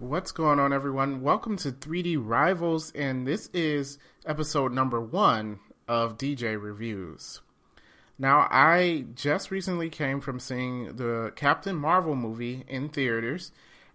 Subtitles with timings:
[0.00, 1.20] What's going on, everyone?
[1.20, 7.42] Welcome to 3D Rivals, and this is episode number one of DJ Reviews.
[8.18, 13.52] Now, I just recently came from seeing the Captain Marvel movie in theaters,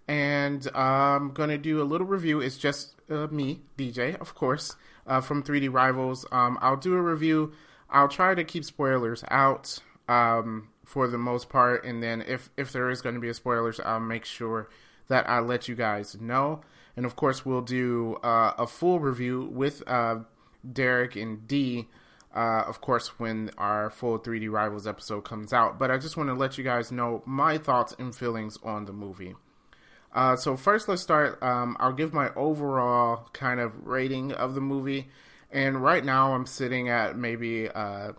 [0.08, 2.40] and I'm going to do a little review.
[2.40, 4.76] It's just uh, me, DJ, of course,
[5.08, 6.24] uh, from 3D Rivals.
[6.32, 7.54] Um, I'll do a review.
[7.90, 12.72] I'll try to keep spoilers out um, for the most part, and then if, if
[12.72, 14.70] there is going to be a spoilers, I'll make sure
[15.08, 16.62] that I let you guys know.
[16.98, 20.20] And of course, we'll do uh, a full review with uh,
[20.72, 21.88] Derek and D.
[22.34, 25.80] Uh, of course, when our full 3D Rivals episode comes out.
[25.80, 28.94] But I just want to let you guys know my thoughts and feelings on the
[28.94, 29.36] movie.
[30.14, 31.42] Uh, so first, let's start.
[31.44, 35.10] Um, I'll give my overall kind of rating of the movie,
[35.52, 38.14] and right now I'm sitting at maybe uh,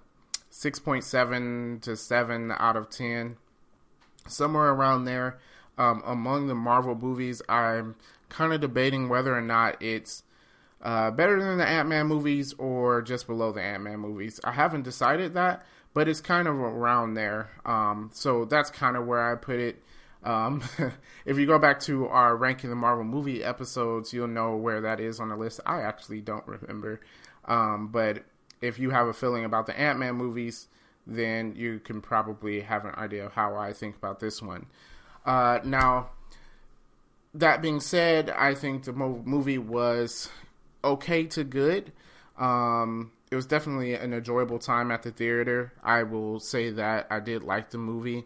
[0.50, 3.36] 6.7 to 7 out of 10,
[4.26, 5.38] somewhere around there
[5.78, 7.96] um, among the Marvel movies, I'm
[8.28, 10.22] kind of debating whether or not it's
[10.82, 14.40] uh, better than the Ant Man movies or just below the Ant Man movies.
[14.44, 17.50] I haven't decided that, but it's kind of around there.
[17.64, 19.82] Um, so that's kind of where I put it.
[20.22, 20.62] Um,
[21.24, 25.00] if you go back to our ranking the Marvel movie episodes, you'll know where that
[25.00, 25.60] is on the list.
[25.66, 27.00] I actually don't remember.
[27.44, 28.24] Um, but
[28.60, 30.68] if you have a feeling about the Ant Man movies,
[31.06, 34.66] then you can probably have an idea of how I think about this one.
[35.26, 36.10] Uh, now,
[37.34, 40.30] that being said, I think the mo- movie was
[40.82, 41.92] okay to good.
[42.38, 45.72] Um, it was definitely an enjoyable time at the theater.
[45.82, 48.24] I will say that I did like the movie.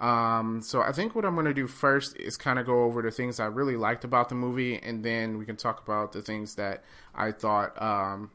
[0.00, 3.02] Um, so I think what I'm going to do first is kind of go over
[3.02, 6.22] the things I really liked about the movie, and then we can talk about the
[6.22, 6.82] things that
[7.14, 8.30] I thought um,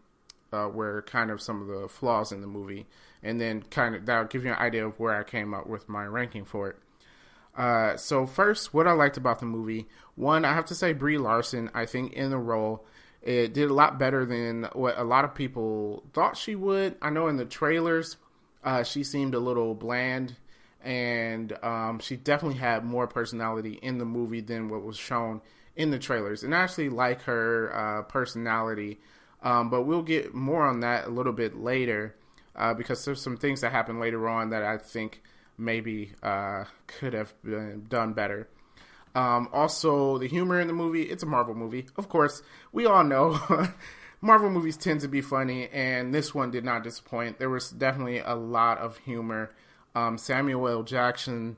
[0.53, 2.85] uh, were kind of some of the flaws in the movie,
[3.23, 5.89] and then kind of that'll give you an idea of where I came up with
[5.89, 6.75] my ranking for it.
[7.55, 11.17] Uh, so first, what I liked about the movie, one, I have to say Brie
[11.17, 11.69] Larson.
[11.73, 12.85] I think in the role,
[13.21, 16.95] it did a lot better than what a lot of people thought she would.
[17.01, 18.17] I know in the trailers,
[18.63, 20.35] uh, she seemed a little bland,
[20.83, 25.41] and um, she definitely had more personality in the movie than what was shown
[25.75, 26.43] in the trailers.
[26.43, 28.99] And I actually like her uh, personality,
[29.41, 32.15] um, but we'll get more on that a little bit later
[32.55, 35.21] uh, because there's some things that happen later on that I think
[35.57, 38.47] maybe uh, could have been done better.
[39.13, 41.85] Um, also, the humor in the movie, it's a Marvel movie.
[41.95, 42.41] Of course,
[42.73, 43.39] we all know
[44.21, 47.39] Marvel movies tend to be funny, and this one did not disappoint.
[47.39, 49.51] There was definitely a lot of humor.
[49.95, 50.83] Um, Samuel L.
[50.83, 51.55] Jackson,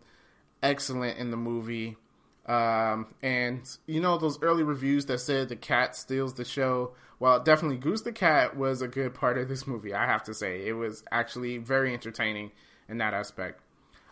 [0.61, 1.97] excellent in the movie.
[2.45, 6.93] Um, and you know those early reviews that said the cat steals the show.
[7.19, 9.93] Well, definitely Goose the cat was a good part of this movie.
[9.93, 12.51] I have to say it was actually very entertaining
[12.87, 13.61] in that aspect.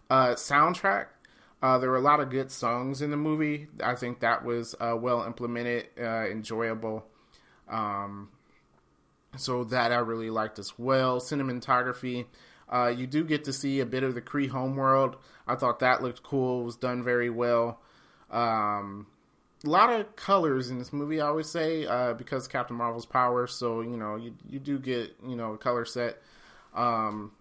[0.10, 1.08] Uh, soundtrack.
[1.62, 3.68] Uh, there were a lot of good songs in the movie.
[3.82, 7.06] I think that was uh, well implemented, uh, enjoyable.
[7.68, 8.30] Um,
[9.36, 11.20] so that I really liked as well.
[11.20, 12.26] Cinematography.
[12.72, 15.18] Uh, you do get to see a bit of the Kree homeworld.
[15.48, 16.62] I thought that looked cool.
[16.62, 17.80] It was done very well.
[18.32, 19.08] Um,
[19.64, 23.48] a lot of colors in this movie, I would say, uh, because Captain Marvel's power.
[23.48, 26.22] So you know, you you do get you know a color set.
[26.74, 27.32] Um,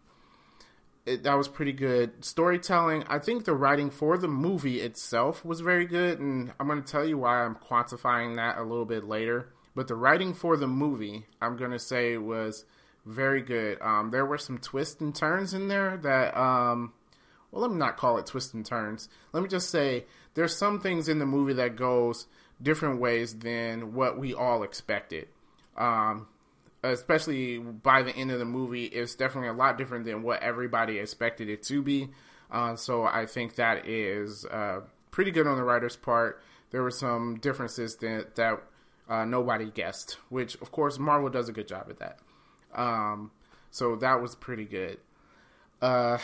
[1.06, 2.24] it, that was pretty good.
[2.24, 6.82] Storytelling, I think the writing for the movie itself was very good, and I'm going
[6.82, 9.52] to tell you why I'm quantifying that a little bit later.
[9.74, 12.64] But the writing for the movie, I'm going to say, was
[13.04, 13.80] very good.
[13.82, 16.92] Um, there were some twists and turns in there that, um,
[17.50, 19.08] well, let me not call it twists and turns.
[19.32, 22.26] Let me just say there's some things in the movie that goes
[22.62, 25.28] different ways than what we all expected.
[25.76, 26.28] Um,
[26.88, 30.98] especially by the end of the movie, it's definitely a lot different than what everybody
[30.98, 32.10] expected it to be.
[32.50, 34.80] Uh, so I think that is uh,
[35.10, 36.42] pretty good on the writer's part.
[36.70, 38.62] There were some differences that that
[39.08, 42.18] uh, nobody guessed, which of course Marvel does a good job at that.
[42.74, 43.30] Um,
[43.70, 44.98] so that was pretty good.
[45.80, 46.18] Uh,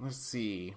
[0.00, 0.74] let's see,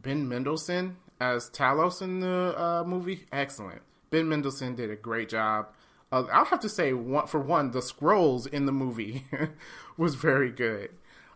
[0.00, 3.82] Ben Mendelsohn as Talos in the uh, movie, excellent.
[4.10, 5.68] Ben Mendelsohn did a great job.
[6.10, 9.24] Uh, I'll have to say, one, for one, the Skrulls in the movie
[9.96, 10.90] was very good.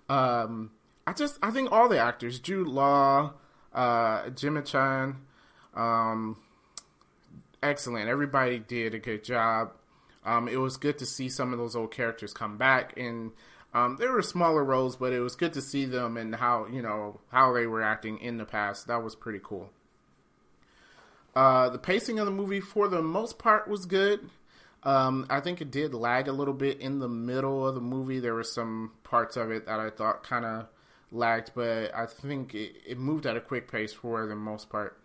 [0.09, 0.71] Um,
[1.07, 3.35] I just, I think all the actors, Jude Law,
[3.75, 5.17] uh, Gemma Chan,
[5.75, 6.37] um,
[7.63, 8.09] excellent.
[8.09, 9.73] Everybody did a good job.
[10.25, 13.33] Um, it was good to see some of those old characters come back, and
[13.75, 16.81] um, there were smaller roles, but it was good to see them and how you
[16.81, 18.87] know how they were acting in the past.
[18.87, 19.71] That was pretty cool.
[21.35, 24.29] Uh, the pacing of the movie, for the most part, was good.
[24.85, 28.19] Um, I think it did lag a little bit in the middle of the movie.
[28.19, 30.67] There were some parts of it that I thought kind of
[31.13, 34.99] lagged, but I think it, it, moved at a quick pace for the most part.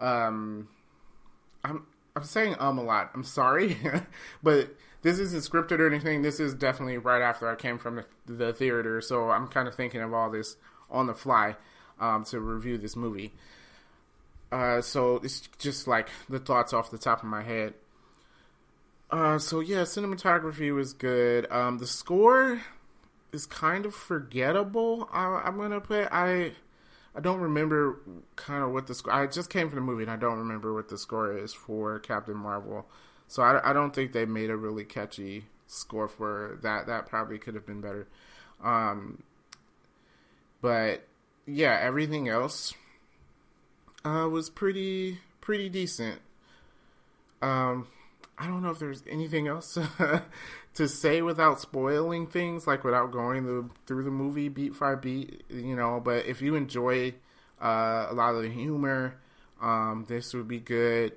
[0.00, 0.68] Um,
[1.64, 3.10] I'm I'm saying um a lot.
[3.14, 3.76] I'm sorry,
[4.42, 6.22] but this isn't scripted or anything.
[6.22, 7.96] This is definitely right after I came from
[8.26, 10.56] the, the theater, so I'm kind of thinking of all this
[10.90, 11.56] on the fly
[12.00, 13.32] um, to review this movie.
[14.50, 17.74] Uh, so it's just like the thoughts off the top of my head.
[19.10, 21.50] Uh, so yeah, cinematography was good.
[21.50, 22.62] Um, the score
[23.32, 25.08] is kind of forgettable.
[25.12, 26.52] I, am gonna put I
[27.14, 28.00] I don't remember
[28.36, 29.12] kind of what the score.
[29.12, 31.98] I just came from the movie and I don't remember what the score is for
[32.00, 32.86] Captain Marvel.
[33.28, 36.86] So I, I don't think they made a really catchy score for that.
[36.86, 38.08] That probably could have been better.
[38.62, 39.22] Um,
[40.60, 41.06] but
[41.46, 42.74] yeah, everything else
[44.04, 46.20] uh, was pretty pretty decent.
[47.42, 47.86] Um,
[48.36, 49.78] I don't know if there's anything else
[50.74, 55.44] to say without spoiling things, like without going the, through the movie beat by beat,
[55.48, 56.00] you know.
[56.00, 57.14] But if you enjoy
[57.62, 59.16] uh, a lot of the humor,
[59.60, 61.12] um, this would be good.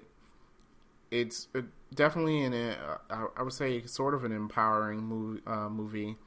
[1.09, 1.47] It's
[1.93, 5.41] definitely in a, I would say, sort of an empowering movie.
[5.47, 6.17] Uh, movie.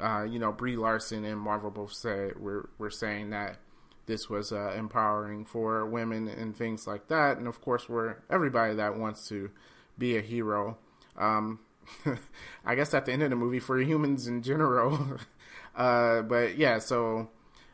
[0.00, 3.58] Uh, you know, Brie Larson and Marvel both said we're we're saying that
[4.06, 8.74] this was uh, empowering for women and things like that, and of course, we're everybody
[8.76, 9.50] that wants to
[9.98, 10.78] be a hero.
[11.16, 11.60] Um,
[12.64, 15.18] I guess at the end of the movie for humans in general.
[15.76, 17.28] uh, but yeah, so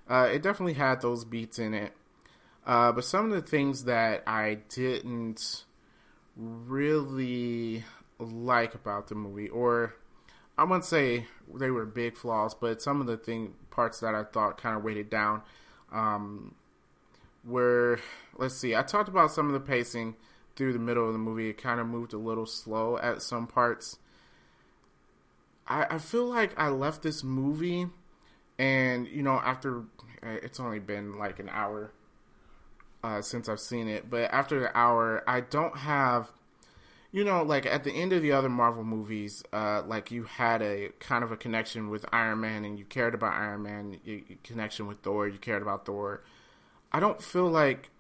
[0.09, 1.93] uh, it definitely had those beats in it.
[2.67, 5.65] Uh, but some of the things that I didn't
[6.37, 7.85] really
[8.19, 9.95] like about the movie, or
[10.57, 14.25] I wouldn't say they were big flaws, but some of the thing parts that I
[14.25, 15.43] thought kind of weighted down
[15.93, 16.55] um,
[17.45, 17.99] were
[18.37, 18.75] let's see.
[18.75, 20.17] I talked about some of the pacing
[20.57, 21.51] through the middle of the movie.
[21.51, 23.99] It kind of moved a little slow at some parts.
[25.67, 27.87] I, I feel like I left this movie,
[28.59, 29.81] and you know, after
[30.23, 31.93] uh, it's only been like an hour
[33.03, 36.33] uh, since I've seen it, but after the hour, I don't have,
[37.13, 40.63] you know, like at the end of the other Marvel movies, uh, like you had
[40.63, 44.23] a kind of a connection with Iron Man, and you cared about Iron Man, you,
[44.27, 46.23] you connection with Thor, you cared about Thor.
[46.93, 47.91] I don't feel like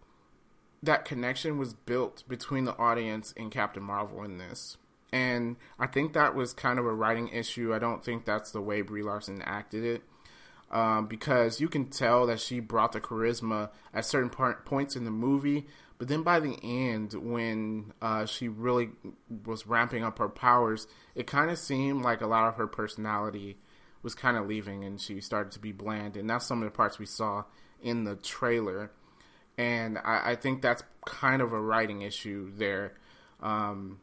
[0.86, 4.76] that connection was built between the audience and Captain Marvel in this.
[5.12, 7.74] And I think that was kind of a writing issue.
[7.74, 10.02] I don't think that's the way Brie Larson acted it.
[10.70, 15.04] Um, because you can tell that she brought the charisma at certain part, points in
[15.04, 15.66] the movie,
[15.98, 18.90] but then by the end, when uh, she really
[19.46, 23.58] was ramping up her powers, it kind of seemed like a lot of her personality
[24.02, 26.16] was kind of leaving, and she started to be bland.
[26.16, 27.44] And that's some of the parts we saw
[27.80, 28.90] in the trailer,
[29.56, 32.94] and I, I think that's kind of a writing issue there.
[33.42, 34.00] Um,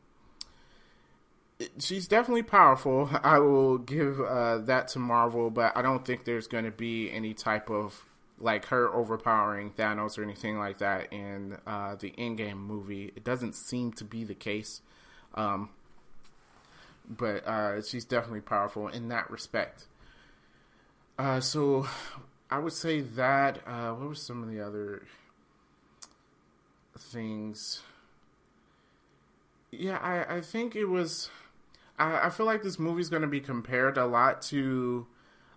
[1.79, 3.09] she's definitely powerful.
[3.23, 7.11] I will give uh, that to Marvel, but I don't think there's going to be
[7.11, 8.05] any type of
[8.39, 13.11] like her overpowering Thanos or anything like that in uh, the Endgame movie.
[13.15, 14.81] It doesn't seem to be the case.
[15.35, 15.69] Um,
[17.07, 19.85] but uh, she's definitely powerful in that respect.
[21.19, 21.87] Uh, so
[22.49, 23.59] I would say that.
[23.67, 25.03] Uh, what were some of the other
[26.97, 27.81] things?
[29.71, 31.29] Yeah, I, I think it was
[32.01, 35.05] I, I feel like this movie's going to be compared a lot to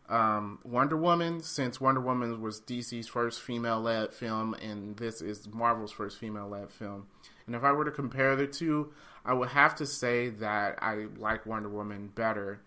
[0.08, 5.48] um, Wonder Woman, since Wonder Woman was DC's first female led film, and this is
[5.48, 7.06] Marvel's first female led film.
[7.46, 8.93] And if I were to compare the two,
[9.24, 12.60] I would have to say that I like Wonder Woman better.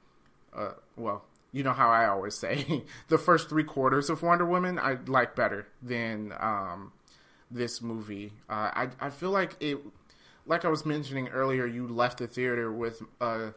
[0.56, 4.80] Uh, well, you know how I always say the first three quarters of Wonder Woman
[4.80, 6.92] I like better than um,
[7.50, 8.34] this movie.
[8.50, 9.80] Uh, I I feel like it,
[10.46, 13.52] like I was mentioning earlier, you left the theater with uh,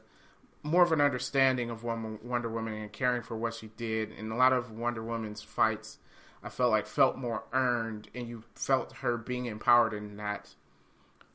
[0.63, 4.11] more of an understanding of Wonder Woman and caring for what she did.
[4.13, 5.99] And a lot of Wonder Woman's fights,
[6.43, 10.55] I felt like felt more earned, and you felt her being empowered in that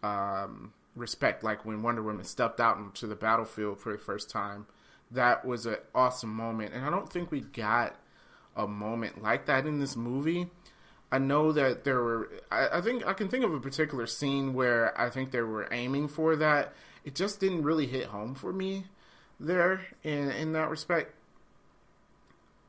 [0.03, 1.43] um, respect.
[1.43, 4.67] Like when Wonder Woman stepped out into the battlefield for the first time,
[5.11, 6.73] that was an awesome moment.
[6.73, 7.95] And I don't think we got
[8.55, 10.49] a moment like that in this movie.
[11.11, 12.29] I know that there were.
[12.51, 15.67] I, I think I can think of a particular scene where I think they were
[15.71, 16.73] aiming for that.
[17.03, 18.85] It just didn't really hit home for me
[19.39, 21.13] there in in that respect.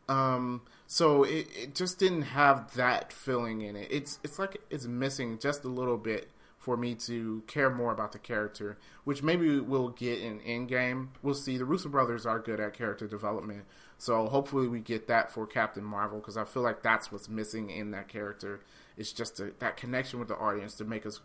[0.08, 3.88] Um, so it, it just didn't have that feeling in it.
[3.90, 8.12] It's it's like it's missing just a little bit for me to care more about
[8.12, 11.08] the character, which maybe we'll get in Endgame.
[11.22, 11.56] We'll see.
[11.56, 13.64] The Russo brothers are good at character development,
[13.98, 17.70] so hopefully we get that for Captain Marvel because I feel like that's what's missing
[17.70, 18.60] in that character.
[18.96, 21.20] It's just a, that connection with the audience to make us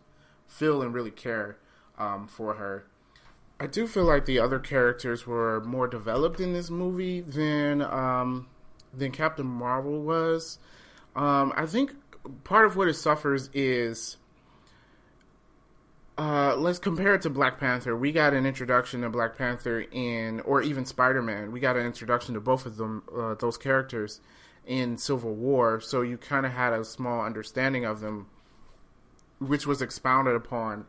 [0.48, 1.58] feel and really care
[1.98, 2.86] um, for her.
[3.60, 8.48] I do feel like the other characters were more developed in this movie than um,
[8.94, 10.60] than Captain Marvel was.
[11.16, 11.94] Um, I think
[12.44, 14.18] part of what it suffers is
[16.22, 17.96] uh, let's compare it to Black Panther.
[17.98, 21.52] We got an introduction to Black Panther in, or even Spider Man.
[21.52, 24.20] We got an introduction to both of them, uh, those characters,
[24.68, 25.82] in Civil War.
[25.82, 28.28] So you kind of had a small understanding of them,
[29.40, 30.86] which was expounded upon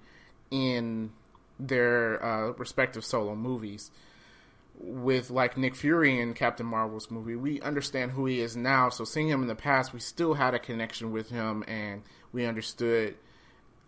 [0.50, 1.12] in
[1.58, 3.90] their uh, respective solo movies.
[4.78, 8.90] With like Nick Fury in Captain Marvel's movie, we understand who he is now.
[8.90, 12.02] So seeing him in the past, we still had a connection with him, and
[12.34, 13.14] we understood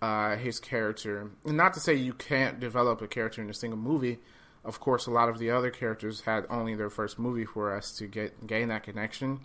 [0.03, 1.31] uh, his character.
[1.45, 4.19] And not to say you can't develop a character in a single movie.
[4.65, 7.97] Of course, a lot of the other characters had only their first movie for us
[7.99, 9.41] to get gain that connection.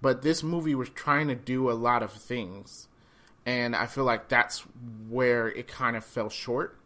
[0.00, 2.88] But this movie was trying to do a lot of things,
[3.46, 4.60] and I feel like that's
[5.08, 6.78] where it kind of fell short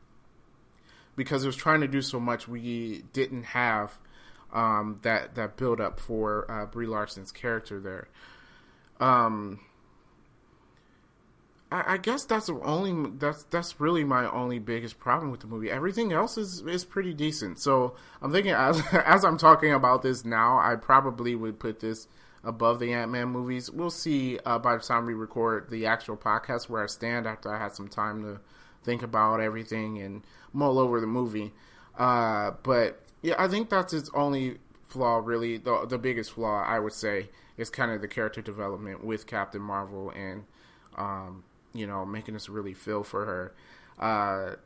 [1.17, 2.49] because it was trying to do so much.
[2.49, 3.99] We didn't have
[4.53, 8.09] um, that that build up for uh, Brie Larson's character there.
[9.01, 9.61] Um,
[11.73, 15.71] I, I guess that's only that's that's really my only biggest problem with the movie.
[15.71, 17.59] Everything else is is pretty decent.
[17.59, 22.07] So I'm thinking as as I'm talking about this now, I probably would put this
[22.45, 23.71] above the Ant Man movies.
[23.71, 27.53] We'll see uh, by the time we record the actual podcast where I stand after
[27.53, 28.41] I had some time to
[28.85, 31.53] think about everything and mull over the movie.
[31.97, 35.57] Uh, but yeah, I think that's its only flaw, really.
[35.57, 39.63] The the biggest flaw I would say is kind of the character development with Captain
[39.63, 40.45] Marvel and
[40.97, 43.55] um, you know, making us really feel for her.
[43.99, 44.57] Uh,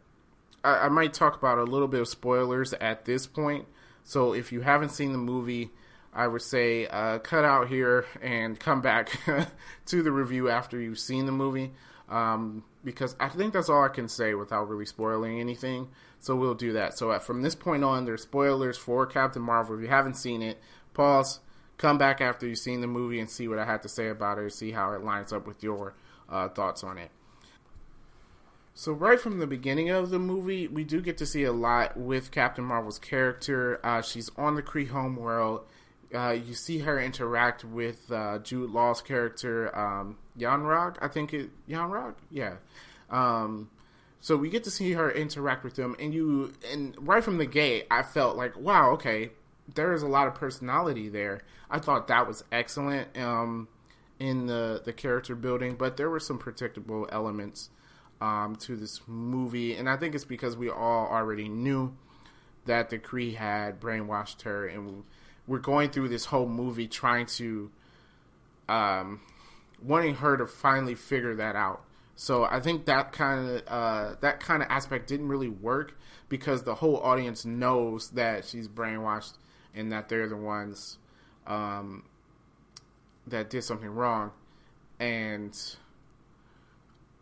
[0.65, 3.67] I, I, might talk about a little bit of spoilers at this point.
[4.05, 5.71] So if you haven't seen the movie,
[6.13, 9.11] I would say uh, cut out here and come back
[9.87, 11.73] to the review after you've seen the movie.
[12.09, 15.89] Um, because I think that's all I can say without really spoiling anything.
[16.21, 16.97] So we'll do that.
[16.97, 19.75] So uh, from this point on, there's spoilers for Captain Marvel.
[19.75, 20.59] If you haven't seen it,
[20.95, 21.41] pause,
[21.79, 24.39] come back after you've seen the movie and see what I had to say about
[24.39, 25.95] it, see how it lines up with your
[26.29, 27.11] uh, thoughts on it.
[28.75, 31.97] So right from the beginning of the movie, we do get to see a lot
[31.97, 33.81] with Captain Marvel's character.
[33.83, 35.63] Uh, she's on the Kree homeworld.
[36.15, 40.99] Uh, you see her interact with uh, Jude Law's character, um, Yon-Rogg.
[41.01, 42.15] I think it Yon-Rogg.
[42.31, 42.57] Yeah.
[43.09, 43.71] Um,
[44.21, 47.47] so we get to see her interact with them, and you and right from the
[47.47, 49.31] gate, I felt like, wow, okay,
[49.75, 51.43] there is a lot of personality there.
[51.71, 53.17] I thought that was excellent.
[53.17, 53.69] Um,
[54.19, 57.71] in the the character building, but there were some predictable elements
[58.21, 61.95] um, to this movie, and I think it's because we all already knew
[62.65, 65.05] that the Kree had brainwashed her, and
[65.47, 67.71] we're going through this whole movie trying to,
[68.69, 69.21] um,
[69.83, 71.83] wanting her to finally figure that out.
[72.17, 75.97] So I think that kind of uh, that kind of aspect didn't really work
[76.31, 79.35] because the whole audience knows that she's brainwashed
[79.75, 80.97] and that they're the ones
[81.47, 82.05] um,
[83.27, 84.33] that did something wrong,
[84.99, 85.59] and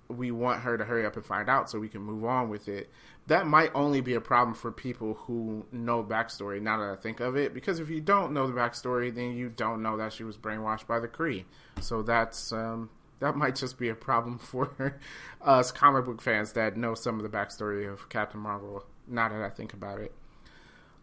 [0.08, 2.68] we want her to hurry up and find out so we can move on with
[2.68, 2.90] it.
[3.26, 6.60] That might only be a problem for people who know backstory.
[6.60, 9.48] Now that I think of it, because if you don't know the backstory, then you
[9.48, 11.44] don't know that she was brainwashed by the Kree.
[11.80, 14.98] So that's um, that might just be a problem for
[15.40, 18.84] us comic book fans that know some of the backstory of Captain Marvel.
[19.08, 20.12] Now that I think about it.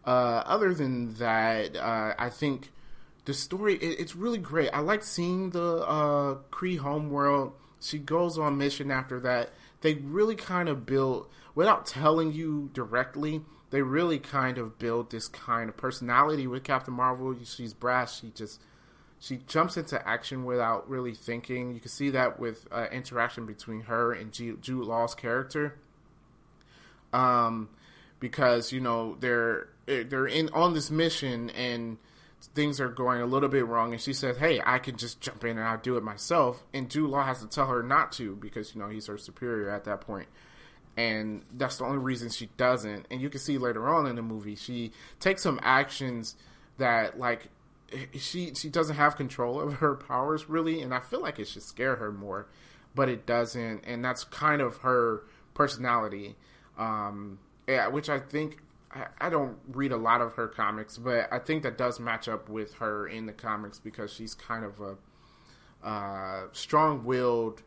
[0.04, 2.70] Uh, other than that, uh, I think
[3.24, 4.70] the story it, it's really great.
[4.72, 7.52] I like seeing the uh, Kree homeworld.
[7.80, 9.50] She goes on mission after that.
[9.80, 13.42] They really kind of build without telling you directly.
[13.70, 17.34] They really kind of build this kind of personality with Captain Marvel.
[17.44, 18.20] She's brash.
[18.20, 18.60] She just
[19.18, 21.72] she jumps into action without really thinking.
[21.74, 25.76] You can see that with uh, interaction between her and G- Jude Law's character.
[27.12, 27.68] Um,
[28.20, 31.98] because you know they're they're in on this mission and
[32.54, 35.44] things are going a little bit wrong, and she says, "Hey, I can just jump
[35.44, 38.36] in and I'll do it myself." And Jude Law has to tell her not to
[38.36, 40.28] because you know he's her superior at that point,
[40.96, 43.06] and that's the only reason she doesn't.
[43.10, 46.36] And you can see later on in the movie, she takes some actions
[46.78, 47.48] that like
[48.18, 51.62] she she doesn't have control of her powers really, and I feel like it should
[51.62, 52.48] scare her more,
[52.94, 56.36] but it doesn't, and that's kind of her personality,
[56.78, 58.58] um, yeah, which I think
[59.20, 62.48] I don't read a lot of her comics, but I think that does match up
[62.48, 67.62] with her in the comics because she's kind of a uh, strong-willed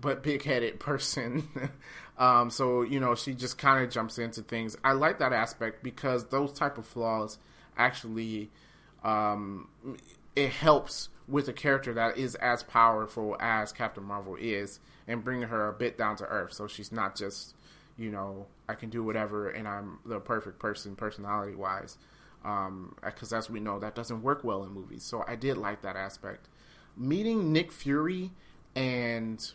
[0.00, 1.48] but big-headed person.
[2.18, 4.76] um, so you know, she just kind of jumps into things.
[4.84, 7.38] I like that aspect because those type of flaws
[7.76, 8.50] actually
[9.02, 9.68] um,
[10.36, 15.48] it helps with a character that is as powerful as Captain Marvel is, and bringing
[15.48, 16.52] her a bit down to earth.
[16.52, 17.54] So she's not just
[17.96, 21.98] you know, I can do whatever and I'm the perfect person personality wise.
[22.44, 25.04] Um, because as we know, that doesn't work well in movies.
[25.04, 26.48] So I did like that aspect.
[26.96, 28.32] Meeting Nick Fury
[28.74, 29.52] and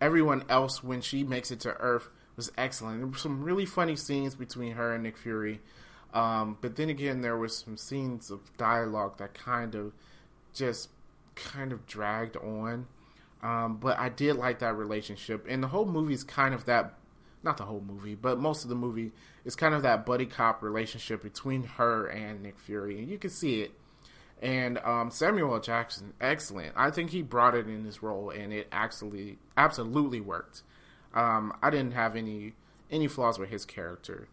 [0.00, 2.98] everyone else when she makes it to Earth was excellent.
[2.98, 5.60] There were some really funny scenes between her and Nick Fury.
[6.12, 9.92] Um, but then again, there was some scenes of dialogue that kind of
[10.52, 10.90] just
[11.34, 12.86] kind of dragged on.
[13.42, 16.94] Um, but I did like that relationship, and the whole movie is kind of that.
[17.44, 19.12] Not the whole movie, but most of the movie
[19.44, 23.30] is kind of that buddy cop relationship between her and Nick Fury, and you can
[23.30, 23.72] see it.
[24.42, 25.60] And um, Samuel.
[25.60, 26.72] Jackson, excellent.
[26.76, 30.62] I think he brought it in his role, and it actually absolutely worked.
[31.14, 32.54] Um, I didn't have any
[32.90, 34.28] any flaws with his character.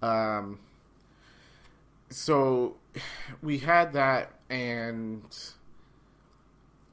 [0.00, 0.60] Um,
[2.08, 2.76] so
[3.42, 5.22] we had that, and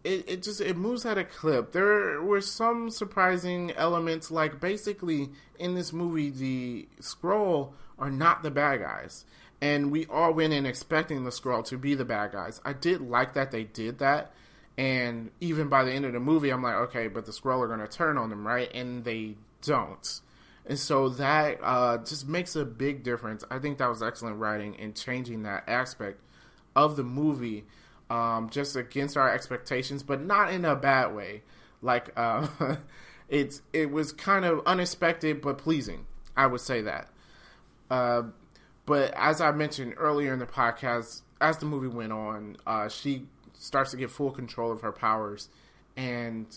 [0.04, 1.72] it, it just it moves at a clip.
[1.72, 8.52] There were some surprising elements, like basically in this movie, the Skrull are not the
[8.52, 9.26] bad guys,
[9.62, 12.62] and we all went in expecting the Skrull to be the bad guys.
[12.64, 14.32] I did like that they did that,
[14.78, 17.68] and even by the end of the movie, I'm like, okay, but the Skrull are
[17.68, 18.72] going to turn on them, right?
[18.74, 20.22] And they don't.
[20.66, 23.44] And so that uh, just makes a big difference.
[23.50, 26.22] I think that was excellent writing in changing that aspect
[26.76, 27.66] of the movie
[28.10, 31.44] um, just against our expectations, but not in a bad way.
[31.82, 32.48] Like uh,
[33.30, 36.06] it's it was kind of unexpected but pleasing.
[36.36, 37.10] I would say that.
[37.90, 38.24] Uh,
[38.86, 43.28] but as I mentioned earlier in the podcast, as the movie went on, uh, she
[43.54, 45.50] starts to get full control of her powers,
[45.96, 46.48] and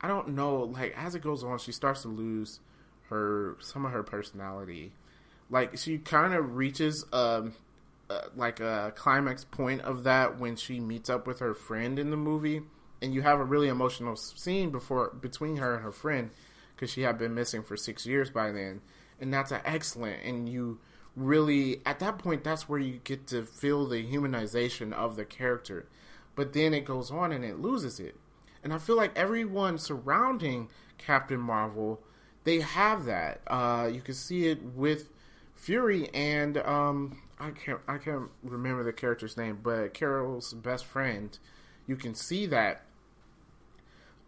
[0.00, 2.60] I don't know, like as it goes on, she starts to lose
[3.08, 4.92] her some of her personality.
[5.50, 7.54] Like she kind of reaches um
[8.10, 12.10] uh, like a climax point of that when she meets up with her friend in
[12.10, 12.62] the movie,
[13.00, 16.30] and you have a really emotional scene before between her and her friend
[16.74, 18.80] because she had been missing for six years by then,
[19.20, 20.22] and that's excellent.
[20.24, 20.80] And you
[21.14, 25.86] really at that point that's where you get to feel the humanization of the character,
[26.34, 28.16] but then it goes on and it loses it.
[28.64, 32.00] And I feel like everyone surrounding Captain Marvel,
[32.44, 33.40] they have that.
[33.46, 35.08] Uh, you can see it with
[35.54, 41.36] Fury and um, I can't I can't remember the character's name, but Carol's best friend,
[41.86, 42.82] you can see that.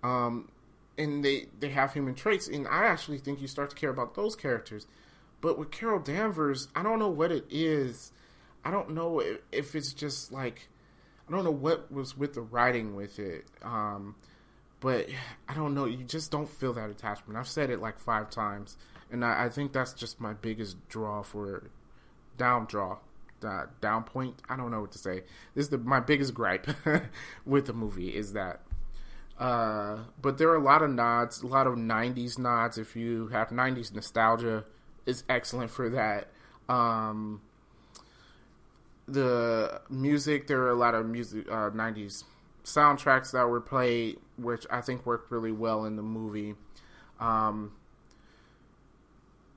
[0.03, 0.51] Um,
[0.97, 4.15] and they they have human traits, and I actually think you start to care about
[4.15, 4.87] those characters.
[5.41, 8.13] But with Carol Danvers, I don't know what it is.
[8.65, 9.21] I don't know
[9.51, 10.69] if, it's just like
[11.29, 13.45] I don't know what was with the writing with it.
[13.63, 14.15] Um,
[14.81, 15.09] but
[15.49, 15.85] I don't know.
[15.85, 17.39] You just don't feel that attachment.
[17.39, 18.77] I've said it like five times,
[19.11, 21.71] and I, I think that's just my biggest draw for
[22.37, 22.99] down draw,
[23.45, 24.41] uh, down point.
[24.49, 25.23] I don't know what to say.
[25.55, 26.67] This is the, my biggest gripe
[27.47, 28.61] with the movie is that.
[29.39, 32.79] Uh, but there are a lot of nods, a lot of '90s nods.
[32.79, 34.65] If you have '90s nostalgia,
[35.07, 36.29] is excellent for that.
[36.69, 37.41] Um,
[39.09, 42.25] the music, there are a lot of music uh, '90s
[42.65, 46.55] soundtracks that were played, which I think worked really well in the movie.
[47.19, 47.73] Um,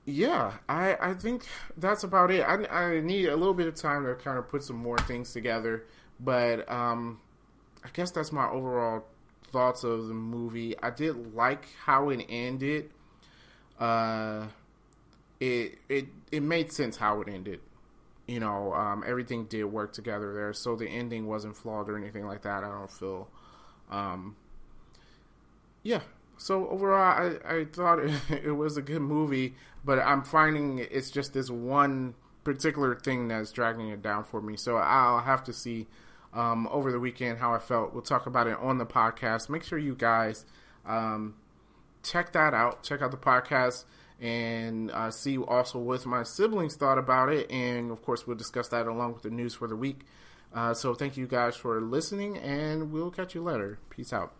[0.06, 1.44] yeah, I I think
[1.76, 2.42] that's about it.
[2.42, 5.32] I I need a little bit of time to kind of put some more things
[5.32, 5.84] together,
[6.20, 7.20] but um,
[7.84, 9.04] I guess that's my overall
[9.50, 10.78] thoughts of the movie.
[10.80, 12.90] I did like how it ended.
[13.80, 14.46] Uh,
[15.40, 17.60] it it it made sense how it ended.
[18.28, 22.26] You know, um, everything did work together there, so the ending wasn't flawed or anything
[22.26, 22.62] like that.
[22.62, 23.28] I don't feel.
[23.90, 24.36] Um,
[25.82, 26.00] yeah,
[26.38, 28.12] so overall, I, I thought it,
[28.44, 33.52] it, was a good movie, but I'm finding it's just this one particular thing that's
[33.52, 34.56] dragging it down for me.
[34.56, 35.86] So I'll have to see
[36.32, 37.92] um, over the weekend how I felt.
[37.92, 39.48] We'll talk about it on the podcast.
[39.48, 40.44] Make sure you guys
[40.84, 41.34] um,
[42.02, 42.82] check that out.
[42.82, 43.84] Check out the podcast
[44.20, 47.50] and uh, see also what my siblings thought about it.
[47.50, 50.00] And of course, we'll discuss that along with the news for the week.
[50.54, 53.78] Uh, so thank you guys for listening, and we'll catch you later.
[53.90, 54.32] Peace out.